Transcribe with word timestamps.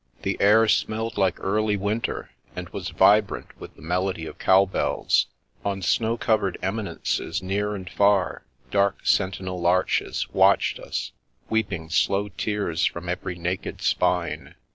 The 0.23 0.35
air 0.39 0.67
smelled 0.67 1.15
like 1.19 1.39
early 1.39 1.77
winter, 1.77 2.31
and 2.55 2.67
was 2.69 2.89
vibrant 2.89 3.49
with 3.59 3.75
the 3.75 3.83
melody 3.83 4.25
of 4.25 4.39
cowbdls. 4.39 5.27
On 5.63 5.83
snow 5.83 6.17
covered 6.17 6.57
emi 6.63 6.91
nences 6.97 7.43
near 7.43 7.75
and 7.75 7.87
far, 7.87 8.43
dark, 8.71 9.05
sentinel 9.05 9.61
larches 9.61 10.27
watched 10.31 10.79
us, 10.79 11.11
weeping 11.51 11.91
slow 11.91 12.29
tears 12.29 12.83
from 12.83 13.07
every 13.09 13.35
naked 13.35 13.83
spine. 13.83 14.55